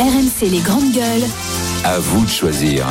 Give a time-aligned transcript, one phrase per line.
[0.00, 1.28] RMC les grandes gueules.
[1.84, 2.86] À vous de choisir.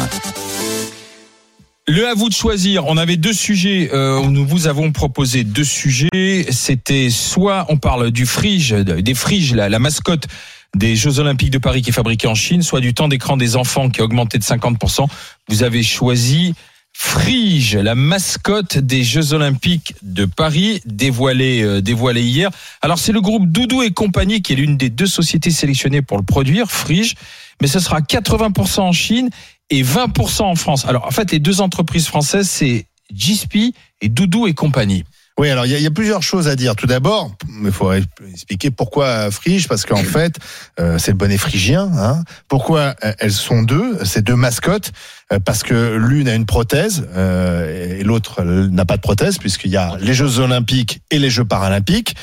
[1.88, 2.86] Le à vous de choisir.
[2.86, 3.90] On avait deux sujets.
[3.92, 6.46] Euh, nous vous avons proposé deux sujets.
[6.52, 10.28] C'était soit on parle du frige, des friges, la, la mascotte
[10.76, 13.56] des Jeux Olympiques de Paris qui est fabriquée en Chine, soit du temps d'écran des
[13.56, 15.08] enfants qui a augmenté de 50%.
[15.48, 16.54] Vous avez choisi
[17.02, 22.52] Frige, la mascotte des Jeux Olympiques de Paris, dévoilée, euh, dévoilée hier.
[22.82, 26.18] Alors c'est le groupe Doudou et compagnie qui est l'une des deux sociétés sélectionnées pour
[26.18, 27.16] le produire, Frige,
[27.62, 29.30] mais ce sera 80% en Chine
[29.70, 30.84] et 20% en France.
[30.86, 35.06] Alors en fait les deux entreprises françaises c'est Gispi et Doudou et compagnie.
[35.40, 36.76] Oui, alors il y, y a plusieurs choses à dire.
[36.76, 37.32] Tout d'abord,
[37.64, 40.36] il faut expliquer pourquoi frige, parce qu'en fait,
[40.82, 41.90] euh, c'est le bonnet phrygien.
[41.96, 42.26] Hein.
[42.50, 44.92] Pourquoi euh, elles sont deux, ces deux mascottes?
[45.32, 49.72] Euh, Parce que l'une a une prothèse euh, et l'autre n'a pas de prothèse, puisqu'il
[49.72, 52.16] y a les Jeux Olympiques et les Jeux Paralympiques.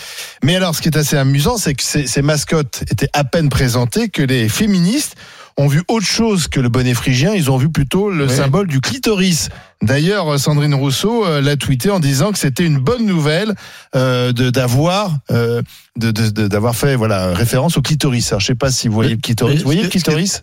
[0.42, 3.48] Mais alors, ce qui est assez amusant, c'est que ces, ces mascottes étaient à peine
[3.48, 5.17] présentées que les féministes
[5.59, 7.34] ont vu autre chose que le bonnet phrygien.
[7.34, 8.30] Ils ont vu plutôt le Oui.
[8.34, 9.48] symbole du clitoris.
[9.83, 13.55] D'ailleurs, Sandrine Rousseau euh, l'a tweeté en disant que c'était une bonne nouvelle
[13.95, 15.62] euh, de d'avoir euh,
[15.97, 18.30] de- de- de- d'avoir fait voilà référence au clitoris.
[18.33, 19.55] Alors, je sais pas si vous voyez le clitoris.
[19.56, 20.42] Mais- Vous voyez le clitoris?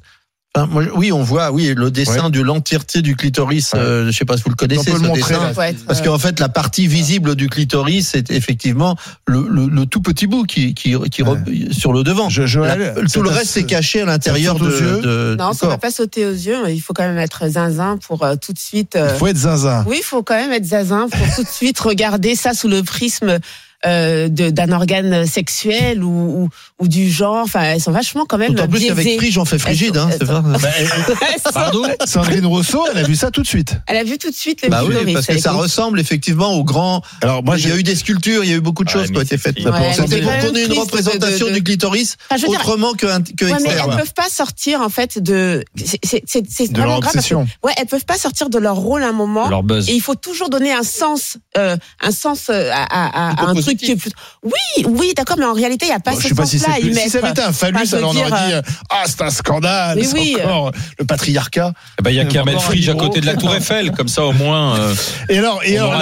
[0.70, 3.74] Moi, oui, on voit, oui, le dessin de l'entièreté du clitoris.
[3.74, 3.80] Ouais.
[3.80, 4.82] euh, je sais pas si vous le connaissez.
[4.82, 5.44] On peut ce le montrer, dessin.
[5.48, 5.52] là.
[5.58, 10.00] Ouais, Parce qu'en fait, la partie visible du clitoris, c'est effectivement le, le, le tout
[10.00, 12.30] petit bout qui, qui, qui re- sur le devant.
[12.30, 15.72] Je- La- tout le reste c'est caché à l'intérieur de, yeux de- Non, ça va
[15.74, 15.80] corps.
[15.80, 16.58] pas sauter aux yeux.
[16.64, 18.96] mais Il faut quand même être zinzin pour euh, tout de suite.
[18.96, 19.84] euh, Il faut être zinzin.
[19.88, 22.84] Oui, il faut quand même être zinzin pour tout de suite regarder ça sous le
[22.84, 23.40] prisme
[23.86, 26.10] euh, de- d'un organe sexuel ou,
[26.44, 27.44] ou, ou du genre.
[27.44, 28.96] Enfin, elles sont vachement quand même D'autant plus biaisées.
[28.96, 30.42] qu'avec frige, on fait frigide, hein, c'est vrai.
[31.54, 31.84] Pardon?
[32.06, 33.76] Sandrine Rousseau, elle a vu ça tout de suite.
[33.88, 36.64] Elle a vu tout de suite le Bah oui, parce que ça ressemble effectivement au
[36.64, 37.02] grand.
[37.22, 38.94] Alors moi, il y a eu des sculptures, il y a eu beaucoup de Ouais,
[38.94, 39.56] choses qui ont été faites.
[39.58, 43.70] c'est- pour- qu'on ait une représentation de- de- du clitoris autrement que, que Ouais, mais
[43.70, 45.64] elles peuvent pas sortir en fait de.
[45.76, 47.14] c'est- c'est- C'est c'est de leur vraiment grave.
[47.14, 47.36] parce que-.
[47.36, 49.50] Ouais, elles peuvent pas sortir de leur rôle un moment.
[49.50, 49.90] Leur buzz.
[49.90, 53.50] Et il faut toujours donner un sens, euh, un sens euh, à, à- à- à
[53.50, 54.12] un truc qui est plus.
[54.44, 54.52] Oui,
[54.86, 56.60] oui, d'accord, mais en réalité, il n'y a pas Bon, ce je sais pas si
[56.60, 58.48] sens-là c'est à y plus- si ça avait été un phallus, alors on dire, aurait
[58.48, 61.74] dit euh, ah c'est un scandale, Mais c'est oui, encore le patriarcat.
[62.00, 64.08] Eh ben, il y a mettre un frige à côté de la Tour Eiffel, comme
[64.08, 64.78] ça au moins.
[64.80, 64.96] euh,
[65.30, 65.94] Et alors, et alors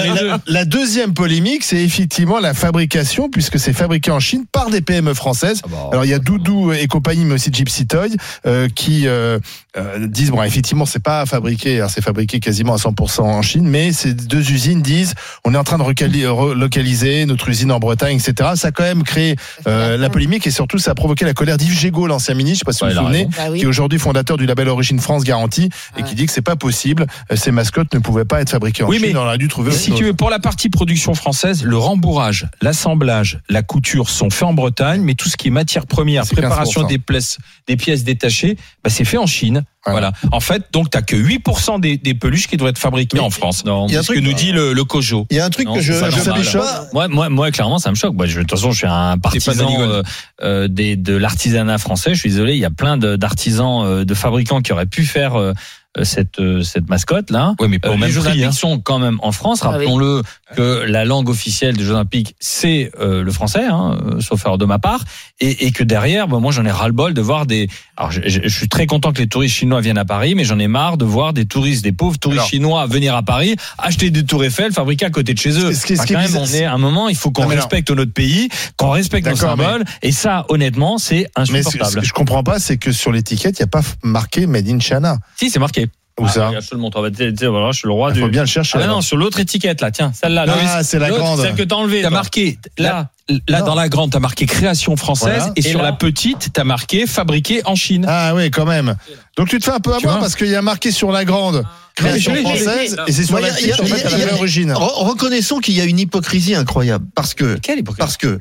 [0.48, 5.14] la, deuxième polémique, c'est effectivement la fabrication, puisque c'est fabriqué en Chine par des PME
[5.14, 5.62] françaises.
[5.64, 8.10] Ah bah, Alors il y a Doudou et compagnie, mais aussi Gypsy Toy,
[8.46, 9.40] euh, qui euh,
[9.78, 13.68] euh, disent bon effectivement c'est pas fabriqué, alors, c'est fabriqué quasiment à 100% en Chine,
[13.68, 15.14] mais ces deux usines disent
[15.46, 18.52] on est en train de relocaliser notre usine en Bretagne, etc.
[18.56, 19.36] Ça a quand même créé
[19.68, 22.60] euh, la polémique et surtout ça a provoqué la colère d'Yves Gégaud, l'ancien ministre, je
[22.60, 23.60] sais pas si Ouais, vous a vous souvenez, Bah oui.
[23.60, 26.08] qui est aujourd'hui fondateur du label Origine France Garantie et Ouais.
[26.08, 28.88] qui dit que c'est pas possible, euh, ces mascottes ne pouvaient pas être fabriquées en
[28.88, 31.14] Oui, Chine, mais on aurait dû trouver autre Si tu veux, pour la partie production
[31.14, 35.52] française, le rembourrage, l'assemblage, la couture sont faits en Bretagne, mais tout ce qui est
[35.52, 36.88] matière première, préparation 15%.
[36.88, 39.64] des pièces, des pièces détachées, bah, c'est fait en Chine.
[39.86, 40.12] Voilà.
[40.22, 40.36] Voilà.
[40.36, 43.30] En fait, donc t'as que 8% des, des peluches qui doivent être fabriquées Mais en
[43.32, 43.66] France.
[43.66, 45.26] Non, Il y a un C'est ce truc- que nous dit le, le Cojo.
[45.32, 46.86] Il y a un truc Non, que je, pas je savais pas.
[46.94, 48.14] Moi, moi, moi, clairement, ça me choque.
[48.14, 50.04] Moi, je, de toute façon, je suis un partisan euh,
[50.44, 52.14] euh, des, de l'artisanat français.
[52.14, 55.04] Je suis désolé, il y a plein de- d'artisans, euh, de fabricants qui auraient pu
[55.06, 55.54] faire euh,
[55.98, 57.54] euh, cette euh, cette mascotte là.
[57.60, 58.30] Oui, mais pas Euh, au les même Jeux prix.
[58.30, 58.52] Olympiques hein.
[58.52, 59.60] sont quand même en France.
[59.64, 59.74] Ah oui.
[59.78, 60.22] Rappelons-le
[60.56, 64.58] que la langue officielle des Jeux Olympiques c'est euh, le français, hein, euh, sauf erreur
[64.58, 65.04] de ma part,
[65.40, 67.70] et, et que derrière, bah, moi j'en ai ras le bol de voir des.
[67.98, 70.44] Alors, je, je- je suis très content que les touristes chinois viennent à Paris, mais
[70.44, 72.50] j'en ai marre de voir des touristes, des pauvres touristes Alors.
[72.50, 75.74] chinois venir à Paris, acheter des tours Eiffel fabriquées à côté de chez eux.
[75.74, 77.32] Ce qui- ce Enfin, qui est quand même, on est à un moment, il faut
[77.32, 77.50] qu'on non.
[77.50, 81.58] respecte notre pays, qu'on respecte nos mais- symboles, et ça, honnêtement, c'est Mais ce, ce
[81.68, 82.02] insupportable.
[82.02, 84.80] que je comprends pas, c'est que sur l'étiquette, il n'y a pas marqué Made in
[84.80, 85.18] China.
[85.38, 85.88] Si, c'est marqué.
[86.24, 86.98] Où ça regarde, Je te le montre.
[87.04, 88.20] Ah, bah, voilà, je suis le roi Il du.
[88.22, 88.78] faut bien le chercher.
[88.80, 88.98] Ah alors.
[88.98, 90.46] non, sur l'autre étiquette là, tiens, celle-là.
[90.46, 90.56] là.
[90.68, 91.40] Ah, c'est la grande.
[91.42, 92.02] Celle que t'as enlevée.
[92.02, 93.10] T'as marqué, là,
[93.48, 93.60] Là.
[93.60, 93.66] Non.
[93.68, 95.54] dans la grande, t'as marqué création française, Voilà.
[95.56, 98.06] et, Et sur là la petite, t'as marqué fabriqué en Chine.
[98.10, 98.96] Ah oui, quand même.
[99.38, 101.64] Donc tu te fais un peu avoir parce qu'il y a marqué sur la grande
[101.96, 103.96] création je l'ai, française et c'est sur la il y a- petite il y a-
[103.96, 104.72] en fait, il y a- à la il y a- origine.
[104.74, 108.00] Re- Reconnaissons qu'il y a une hypocrisie incroyable parce que Quelle hypocrisie.
[108.00, 108.40] parce que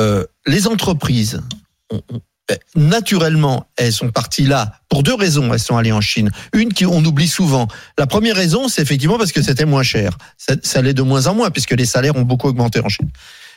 [0.00, 1.40] euh, les entreprises,
[2.74, 5.52] naturellement, elles sont parties là pour deux raisons.
[5.52, 6.30] Elles sont allées en Chine.
[6.52, 7.68] Une qui on oublie souvent.
[7.98, 10.18] La première raison, c'est effectivement parce que c'était moins cher.
[10.36, 13.10] Ça, ça de moins en moins puisque les salaires ont beaucoup augmenté en Chine.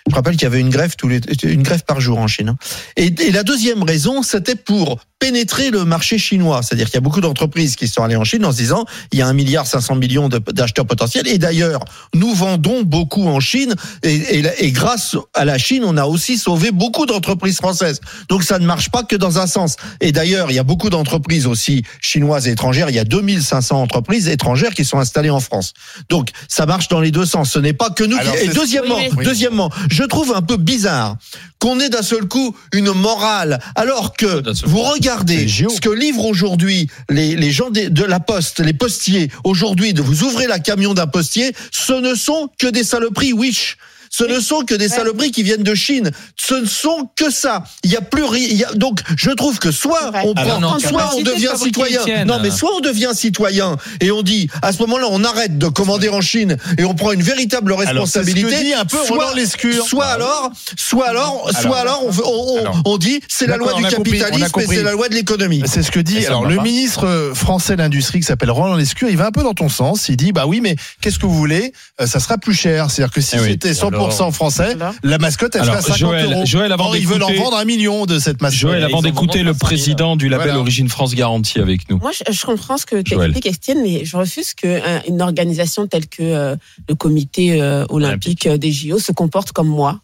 [0.08, 2.50] Je rappelle qu'il y avait une grève tous les, une grève par jour en Chine.
[2.50, 2.58] hein.
[2.96, 6.62] Et, et la deuxième raison, c'était pour pénétrer le marché chinois.
[6.62, 9.18] C'est-à-dire qu'il y a beaucoup d'entreprises qui sont allées en Chine en se disant il
[9.18, 11.28] y a un milliard 500 millions d'acheteurs potentiels.
[11.28, 13.74] Et d'ailleurs, nous vendons beaucoup en Chine
[14.04, 18.00] et, et- et grâce à la Chine, on a aussi sauvé beaucoup d'entreprises françaises.
[18.30, 19.76] Donc ça ne marche pas que dans un sens.
[20.02, 22.90] Et d'ailleurs, il y a beaucoup d'entreprises aussi chinoises et étrangères.
[22.90, 25.74] Il y a 2500 entreprises étrangères qui sont installées en France.
[26.10, 27.50] Donc ça marche dans les deux sens.
[27.52, 28.18] Ce n'est pas que nous.
[28.18, 31.16] qui- Alors, Et deuxièmement, Oui, deuxièmement, je trouve un peu bizarre
[31.60, 36.90] qu'on ait d'un seul coup une morale alors que vous regardez ce que livrent aujourd'hui
[37.10, 40.94] les, les gens des- de la poste, les postiers, aujourd'hui, de vous ouvrez la camion
[40.94, 43.78] d'un postier, ce ne sont que des saloperies Wish.
[44.18, 46.12] Ce ne sont que des saloperies qui viennent de Chine.
[46.38, 47.64] Ce ne sont que ça.
[47.84, 48.68] Il y a plus rien.
[48.76, 52.24] Donc, je trouve que soit on Alors prend, non, soit on de devient citoyen.
[52.26, 55.68] Non, mais soit on devient citoyen et on dit, à ce moment-là, on arrête de
[55.68, 58.64] commander en Chine et on prend une véritable Alors, c'est ce que responsabilité.
[58.64, 59.86] dit un peu Roland Lescure.
[59.86, 62.82] soit alors, soit alors, soit alors, on, on- on- Alors.
[62.86, 65.62] on dit, c'est la loi du compris, capitalisme et c'est la loi de l'économie.
[65.66, 66.64] C'est ce que dit alors le pas.
[66.64, 69.10] ministre euh, français de l'industrie qui s'appelle Roland Lescure.
[69.10, 70.08] Il va un peu dans ton sens.
[70.10, 71.74] Il dit bah oui, mais qu'est-ce que vous voulez?
[72.00, 72.90] Euh, Ça sera plus cher.
[72.90, 73.50] C'est-à-dire que si Eh oui.
[73.52, 73.74] c'était
[74.12, 76.46] 100% français, la mascotte elle Alors, sera 50 Joël- euros.
[76.46, 78.60] Joël, avant Or, ils veulent en d'écouter- vendre un million de cette mascotte.
[78.60, 79.68] Joël, avant d'écouter le 500 000.
[79.68, 80.60] président du label Voilà.
[80.60, 81.98] Origine France Garantie avec nous.
[81.98, 86.08] Moi, je, je comprends ce que tu expliques, Estienne, mais je refuse qu'une organisation telle
[86.08, 86.56] que euh,
[86.90, 90.00] le comité euh, olympique euh, des JO se comporte comme moi.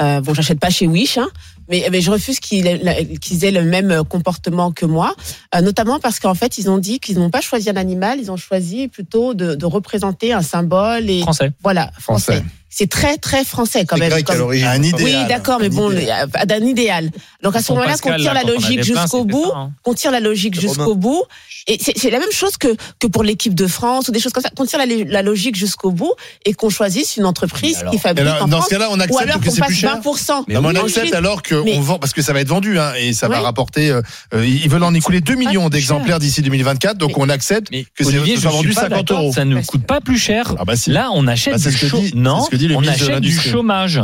[0.00, 1.28] Euh, bon, j'achète pas chez Wish, hein,
[1.68, 5.14] mais, mais je refuse qu'ils aient, le même euh, comportement que moi,
[5.54, 8.30] euh, notamment parce qu'en fait, ils ont dit qu'ils n'ont pas choisi un animal, ils
[8.30, 11.52] ont choisi plutôt de, de représenter un symbole et Français.
[11.62, 12.32] voilà français.
[12.38, 12.44] Français.
[12.72, 14.10] C'est très très français quand C'est même.
[14.10, 14.66] grec à comme- l'origine.
[14.68, 15.02] Un idéal.
[15.02, 17.10] oui, d'accord, mais bon, euh, d'un idéal.
[17.42, 19.72] Donc à ce moment-là, Pascal, qu'on tire la logique jusqu'au bout, hein.
[19.82, 21.24] qu'on tire la logique jusqu'au bout.
[21.66, 22.68] Et c'est la même chose que,
[22.98, 24.50] que pour l'équipe de France ou des choses comme ça.
[24.56, 26.12] Qu'on tire la, la logique jusqu'au bout
[26.46, 28.70] et qu'on choisisse une entreprise alors- qui fabrique Alors, en dans France.
[28.70, 30.00] ce cas-là, on ou accepte alors que qu'on c'est plus passe cher.
[30.00, 30.32] 20%.
[30.32, 31.14] Non, mais on accepte Chine.
[31.14, 33.90] alors qu'on Mais- vend parce que ça va être vendu hein, et ça va rapporter.
[33.90, 34.00] euh,
[34.34, 38.04] euh, ils veulent en écouler 2 millions d'exemplaires d'ici 2024, donc Mais- on accepte que
[38.04, 39.32] c'est vendu pas 50 d'accord, euros.
[39.32, 40.54] Ça ne coûte pas plus cher.
[40.58, 40.90] Ah bah si.
[40.90, 42.10] Là, on achète Bah, c'est du ce que chômage.
[42.12, 44.00] dit- Non, c'est ce que dit le on ministre de achète du chômage.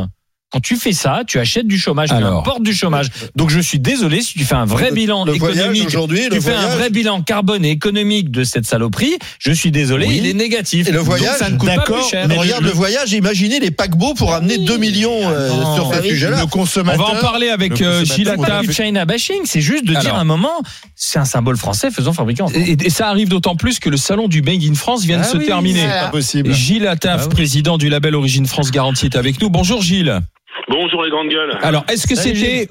[0.53, 2.39] Quand tu fais ça, tu achètes du chômage, tu Alors.
[2.39, 3.09] importes du chômage.
[3.35, 5.89] Donc je suis désolé si tu fais un vrai bilan Le économique.
[5.89, 9.17] aujourd'hui, Tu le fais un vrai bilan carbone et économique de cette saloperie.
[9.41, 10.19] Je suis désolé, Oui.
[10.19, 10.87] il est négatif.
[10.87, 12.29] Et le Donc, voyage, ça ne coûte pas d'accord, plus cher.
[12.29, 15.75] Mais regarde le voyage, imaginez les paquebots pour amener 2 millions euh, non.
[15.75, 16.09] sur ce oui.
[16.11, 16.37] sujet-là.
[16.39, 17.07] Le On consommateur.
[17.15, 20.25] va en parler avec euh, on du China bashing, c'est juste de dire à un
[20.25, 20.63] moment,
[20.95, 22.53] c'est un symbole français faisant France.
[22.55, 25.23] Et, et ça arrive d'autant plus que le salon du Made in France vient de
[25.25, 25.81] Ah se oui, terminer.
[25.85, 26.05] voilà.
[26.05, 26.53] Pas possible.
[26.55, 27.35] Gilles Attaf, Ah oui.
[27.35, 29.51] président du label Origine France Garantie, est avec nous.
[29.51, 30.21] Bonjour Gilles.
[30.69, 31.57] Bonjour les grandes gueules.
[31.63, 32.69] Alors, est-ce que c'était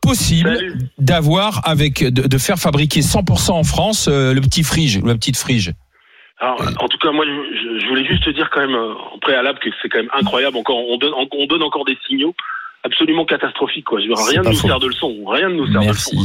[0.00, 0.58] possible
[0.98, 5.36] d'avoir avec de, de faire fabriquer 100% en France euh, le petit frige, la petite
[5.36, 5.72] frige
[6.38, 9.58] Alors, en tout cas, moi, je, voulais juste te dire quand même euh, en préalable
[9.60, 10.56] que c'est quand même incroyable.
[10.56, 12.34] Encore, on donne, on donne encore des signaux
[12.84, 13.84] absolument catastrophiques.
[13.84, 14.00] Quoi.
[14.00, 14.66] Je veux dire, rien ne nous faux.
[14.66, 15.24] sert de leçon.
[15.26, 16.16] Rien ne nous sert de leçon.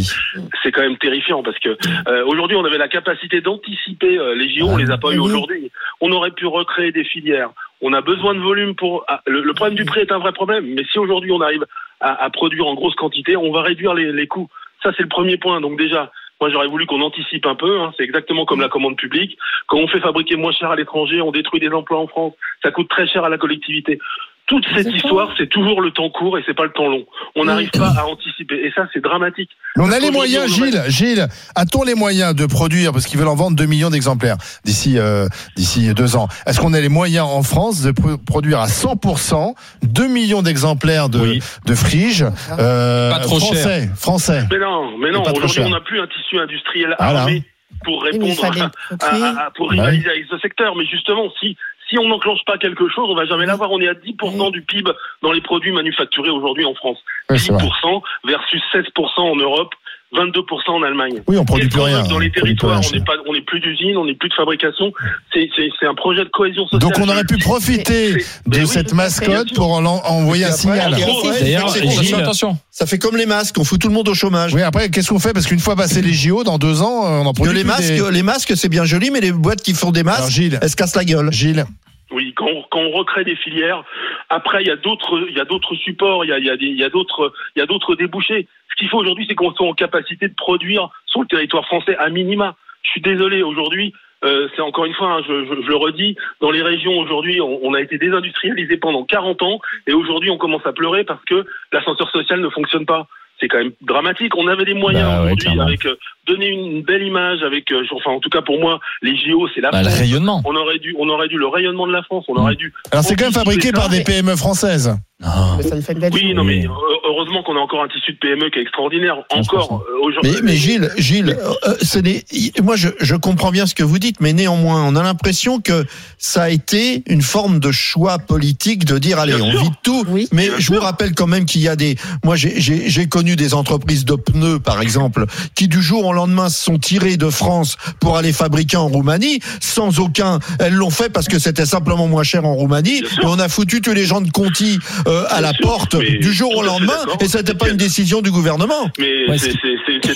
[0.63, 1.77] C'est quand même terrifiant parce que
[2.07, 4.67] euh, aujourd'hui, on avait la capacité d'anticiper euh, les JO.
[4.67, 5.71] On les a pas eu aujourd'hui.
[6.01, 7.51] On aurait pu recréer des filières.
[7.81, 9.03] On a besoin de volume pour.
[9.07, 10.65] ah, le, le problème du prix est un vrai problème.
[10.65, 11.65] Mais si aujourd'hui on arrive
[11.99, 14.49] à, à produire en grosse quantité, on va réduire les, les coûts.
[14.83, 15.61] Ça, c'est le premier point.
[15.61, 17.79] Donc déjà, moi, j'aurais voulu qu'on anticipe un peu.
[17.79, 17.93] hein.
[17.97, 19.37] C'est exactement comme la commande publique.
[19.67, 22.33] Quand on fait fabriquer moins cher à l'étranger, on détruit des emplois en France.
[22.63, 23.99] Ça coûte très cher à la collectivité.
[24.47, 27.03] Toute cette histoire, c'est toujours le temps court et c'est pas le temps long.
[27.35, 27.47] On Oui.
[27.47, 28.55] n'arrive pas à anticiper.
[28.65, 29.49] Et ça, c'est dramatique.
[29.75, 30.81] Mais on a les moyens, Gilles.
[30.87, 34.97] Gilles, a-t-on les moyens de produire, parce qu'ils veulent en vendre 2 millions d'exemplaires d'ici
[34.97, 35.27] euh,
[35.57, 36.29] d'ici deux ans.
[36.45, 39.53] Est-ce qu'on a les moyens en France de pro- produire à 100%
[39.83, 41.39] 2 millions d'exemplaires de, Oui.
[41.65, 42.25] de friges
[42.57, 44.43] euh, Pas trop français, français?
[44.49, 45.23] Mais non, mais non.
[45.23, 47.21] Aujourd'hui, on n'a plus un tissu industriel Voilà.
[47.23, 47.43] armé
[47.83, 48.71] pour répondre
[49.01, 50.75] à- pour rivaliser avec ce secteur.
[50.77, 51.57] Mais justement, si
[51.89, 53.71] si on n'enclenche pas quelque chose, on va jamais l'avoir.
[53.71, 54.91] On est à 10% du PIB
[55.23, 56.97] dans les produits manufacturés aujourd'hui en France.
[57.29, 57.63] Oui, c'est vrai.
[57.63, 59.73] 10% versus 16% en Europe,
[60.13, 61.21] 22% en Allemagne.
[61.27, 62.03] Oui, on produit plus rien.
[62.03, 64.33] Dans on les territoires, on n'est pas, on n'est plus d'usine, on n'est plus de
[64.33, 64.93] fabrication.
[65.33, 66.79] C'est, c'est, c'est un projet de cohésion sociale.
[66.81, 67.37] Donc on aurait dis.
[67.37, 68.13] profiter
[68.45, 70.91] de oui, cette mascotte pour en, en envoyer un signal.
[70.91, 72.57] D'ailleurs, Attention, attention.
[72.71, 74.53] Ça fait comme les masques, on fout tout le monde au chômage.
[74.53, 75.33] Oui, après, qu'est-ce qu'on fait?
[75.33, 77.67] Parce qu'une fois passé les JO, dans deux ans, euh, on en produit les plus
[77.67, 80.31] masques, des- les masques, c'est bien joli, mais les boîtes qui font des Alors, masques,
[80.31, 81.31] Gilles, elles se cassent la gueule.
[81.33, 81.65] Gilles,
[82.11, 83.83] Oui, quand on, quand on recrée des filières,
[84.29, 86.49] après il y a d'autres, il y a d'autres supports, il y a, il y
[86.49, 88.47] a des- il y a d'autres, il y a d'autres débouchés.
[88.71, 91.97] Ce qu'il faut aujourd'hui, c'est qu'on soit en capacité de produire sur le territoire français
[91.97, 92.55] à minima.
[92.83, 93.93] Je suis désolé aujourd'hui.
[94.23, 97.39] euh, c'est encore une fois, hein, je, je- je le redis, dans les régions aujourd'hui,
[97.39, 101.23] on, on a été désindustrialisé pendant 40 ans et aujourd'hui on commence à pleurer parce
[101.25, 103.05] que l'ascenseur social ne fonctionne pas.
[103.39, 104.35] C'est quand même dramatique.
[104.35, 105.95] On avait des moyens Bah aujourd'hui avec euh,
[106.27, 109.61] donner une belle image, avec, euh, enfin en tout cas pour moi, les JO, c'est
[109.61, 109.99] la Bah, le France.
[109.99, 110.41] rayonnement.
[110.45, 112.25] On aurait dû, on aurait dû le rayonnement de la France.
[112.27, 112.73] On aurait dû.
[112.91, 114.95] alors c'est quand même fabriqué par des PME françaises.
[115.19, 115.29] Non.
[115.57, 116.63] Mais ça me fait une belle Oui, non, mais
[117.09, 119.15] heureusement qu'on a encore un tissu de PME qui est extraordinaire.
[119.31, 120.31] Encore euh, aujourd'hui.
[120.35, 121.35] Mais, mais Gilles, Gilles,
[121.67, 122.23] euh, ce n'est-
[122.61, 125.85] moi je, je comprends bien ce que vous dites, mais néanmoins, on a l'impression que
[126.19, 129.61] ça a été une forme de choix politique de dire allez, Bien on sûr.
[129.63, 130.05] vide tout.
[130.09, 130.27] Oui.
[130.31, 131.95] Mais Bien je vous rappelle quand même qu'il y a des.
[132.23, 136.13] Moi, j'ai- j'ai j'ai connu des entreprises de pneus, par exemple, qui du jour au
[136.17, 140.39] lendemain se sont tirés de France pour aller fabriquer en Roumanie sans aucun.
[140.59, 142.99] Elles l'ont fait parce que c'était simplement moins cher en Roumanie.
[142.99, 146.33] Et on a foutu tous les gens de Conti euh, à la sûr, porte du
[146.33, 146.99] jour au lendemain.
[147.21, 148.89] Et c'était pas une décision du gouvernement.
[148.99, 149.53] Mais Ouais, c'est-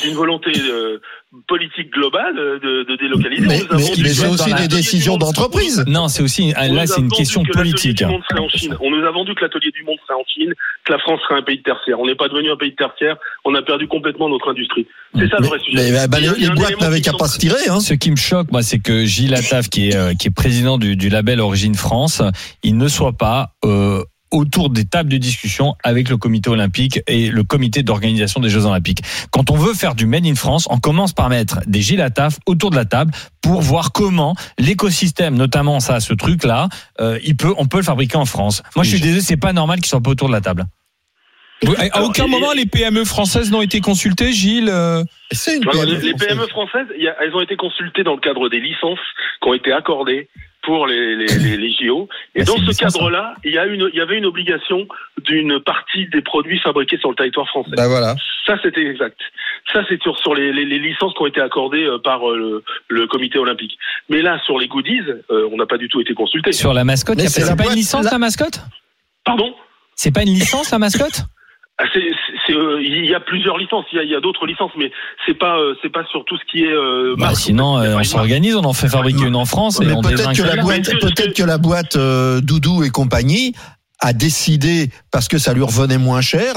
[0.08, 0.98] une volonté euh,
[1.48, 3.48] politique globale euh, de, de délocaliser.
[3.48, 3.80] Mais, mais-
[4.14, 5.84] c'est aussi des décisions d'entreprise.
[5.88, 7.98] Non, c'est aussi On nous là a c'est une vendu question que l'atelier politique.
[7.98, 8.78] du monde serait en Chine.
[8.82, 10.54] On nous a vendu que l'atelier du monde serait en Chine,
[10.86, 12.00] que la France serait un pays de tertiaire.
[12.00, 13.16] On n'est pas devenu un pays de tertiaire.
[13.46, 14.86] On a perdu complètement notre industrie.
[15.16, 15.92] C'est ça le vrai sujet.
[15.92, 17.68] mais, bah, les, boîtes n'avaient qu'à pas se tirer.
[17.70, 17.80] Hein.
[17.80, 20.78] Ce qui me choque, moi, c'est que Gilles Attaf, qui est, euh, qui est président
[20.78, 22.22] du, du label Origine France,
[22.64, 27.30] il ne soit pas euh, autour des tables de discussion avec le comité olympique et
[27.30, 29.02] le comité d'organisation des Jeux olympiques.
[29.32, 32.40] Quand on veut faire du Made in France, on commence par mettre des Gilles Attaf
[32.46, 33.12] autour de la table
[33.42, 36.70] pour voir comment l'écosystème, notamment ça, ce truc-là,
[37.00, 38.64] euh, il peut, on peut le fabriquer en France.
[38.76, 40.66] Moi, je suis désolé, c'est pas normal qu'il soit pas autour de la table.
[41.64, 44.70] Oui, À aucun moment les PME françaises n'ont été consultées, Gilles.
[44.70, 46.14] euh, C'est une PME les.
[46.16, 48.98] PME françaises, il y a- elles ont été consultées dans le cadre des licences
[49.44, 50.28] qui ont été accordées
[50.64, 52.08] pour les, les, les, les JO.
[52.36, 54.88] Et dans ce cadre-là, il y, a une, il y avait une obligation
[55.24, 57.72] d'une partie des produits fabriqués sur le territoire français.
[57.76, 58.16] Bah voilà.
[58.46, 59.20] Ça, c'était exact.
[59.74, 62.38] Ça, c'est sur, sur les, les, les licences qui ont été accordées euh, par euh,
[62.38, 62.64] le,
[62.96, 63.78] le comité olympique.
[64.10, 65.02] Mais là, sur les goodies,
[65.32, 66.52] euh, on n'a pas du tout été consulté.
[66.52, 68.60] Sur la mascotte, c'est pas une licence la- la mascotte?
[69.24, 69.54] Pardon?
[69.96, 71.24] C'est pas une licence la mascotte?
[71.82, 74.16] Ah, c'est- c'est- c'est, euh, Il y a plusieurs licences, il y a, il y
[74.16, 74.92] a d'autres licences, mais
[75.26, 76.72] c'est pas, euh, c'est pas sur tout ce qui est.
[76.72, 79.94] euh, Bah, sinon, euh, on s'organise, on en fait fabriquer une en France et Mais
[79.94, 83.54] on peut-être que la boîte, peut-être que- que la boîte euh, Doudou et compagnie
[84.00, 86.54] a décidé parce que ça lui revenait moins cher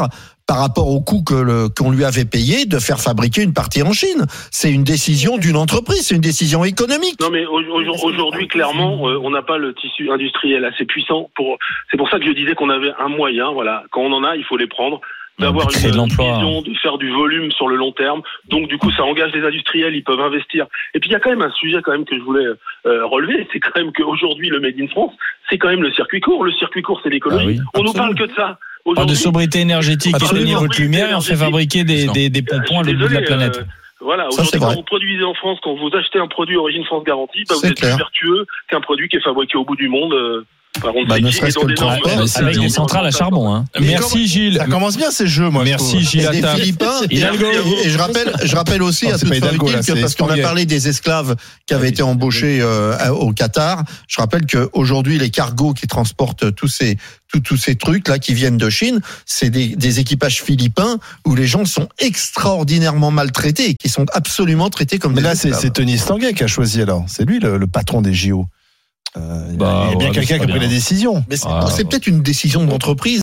[0.46, 3.82] par rapport au coût que le- qu'on lui avait payé de faire fabriquer une partie
[3.82, 4.26] en Chine.
[4.50, 7.18] C'est une décision d'une entreprise, c'est une décision économique.
[7.20, 11.30] Non mais au- au- aujourd'hui clairement euh, on n'a pas le tissu industriel assez puissant
[11.34, 11.56] pour
[11.90, 13.84] c'est pour ça que je disais qu'on avait un moyen voilà.
[13.90, 15.00] Quand on en a il faut les prendre.
[15.36, 15.74] D'avoir une,
[16.06, 18.22] vision de faire du volume sur le long terme.
[18.50, 20.66] Donc du coup ça engage les industriels ils peuvent investir.
[20.94, 22.44] Et puis il y a quand même un sujet quand même que je voulais
[22.86, 23.48] euh, relever.
[23.52, 25.12] C'est quand même qu'aujourd'hui le made in France
[25.50, 26.44] c'est quand même le circuit court.
[26.44, 27.44] Le circuit court c'est l'écologie.
[27.44, 30.14] Ah oui, on nous parle que de ça On parle de sobriété énergétique
[30.44, 33.14] niveau de lumière et on fait fabriquer des, des, des pompons à l'autre bout de
[33.14, 33.56] la planète.
[33.58, 33.64] euh,
[34.00, 34.74] voilà, Ça, c'est aujourd'hui, quand vrai.
[34.76, 37.74] vous produisez en France, quand vous achetez un produit Origine France garantie, bah, vous êtes
[37.76, 37.92] clair.
[37.92, 40.12] plus vertueux qu'un produit qui est fabriqué au bout du monde.
[40.12, 40.44] euh,
[40.80, 43.54] par contre, Bah, ne serait-ce que le transport, c'est Avec des centrales à charbon.
[43.54, 43.64] Hein.
[43.80, 44.56] Merci Gilles.
[44.58, 45.64] Ça commence bien ces jeux, moi.
[45.64, 46.00] Merci.
[46.02, 46.48] Gilles Et des.
[46.48, 47.00] Philippins.
[47.10, 50.14] Et, je rappelle, je rappelle aussi Non, à toute fin utile là, que c'est parce
[50.14, 53.84] qu'on a parlé des esclaves qui avaient été embauchés euh, au Qatar.
[54.08, 56.96] Je rappelle que aujourd'hui les cargos qui transportent tous ces
[57.28, 61.34] tous, tous ces trucs là qui viennent de Chine, c'est des, des équipages philippins où
[61.34, 65.98] les gens sont extraordinairement maltraités, qui sont absolument traités comme Mais des là, c'est Tony
[65.98, 67.04] Stanguet qui a choisi alors.
[67.08, 68.46] C'est lui le, le patron des JO.
[69.16, 71.24] Euh, Bah, il y a bien quelqu'un c'est qui a pris la décision.
[71.28, 73.12] Mais c'est Ah, c'est peut-être une décision d'entreprise.